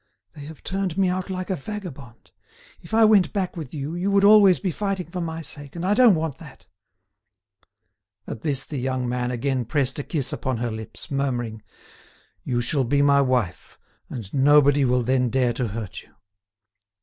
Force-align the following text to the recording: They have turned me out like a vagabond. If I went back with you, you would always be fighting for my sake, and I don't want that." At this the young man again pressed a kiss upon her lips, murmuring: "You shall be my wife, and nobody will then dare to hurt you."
They 0.33 0.45
have 0.45 0.63
turned 0.63 0.97
me 0.97 1.09
out 1.09 1.29
like 1.29 1.51
a 1.51 1.55
vagabond. 1.55 2.31
If 2.79 2.91
I 2.91 3.05
went 3.05 3.31
back 3.33 3.55
with 3.55 3.71
you, 3.71 3.93
you 3.93 4.09
would 4.09 4.23
always 4.23 4.59
be 4.59 4.71
fighting 4.71 5.05
for 5.05 5.21
my 5.21 5.43
sake, 5.43 5.75
and 5.75 5.85
I 5.85 5.93
don't 5.93 6.15
want 6.15 6.39
that." 6.39 6.65
At 8.25 8.41
this 8.41 8.65
the 8.65 8.79
young 8.79 9.07
man 9.07 9.29
again 9.29 9.63
pressed 9.63 9.99
a 9.99 10.03
kiss 10.03 10.33
upon 10.33 10.57
her 10.57 10.71
lips, 10.71 11.11
murmuring: 11.11 11.61
"You 12.43 12.61
shall 12.61 12.83
be 12.83 13.03
my 13.03 13.21
wife, 13.21 13.77
and 14.09 14.33
nobody 14.33 14.85
will 14.85 15.03
then 15.03 15.29
dare 15.29 15.53
to 15.53 15.67
hurt 15.67 16.01
you." 16.01 16.09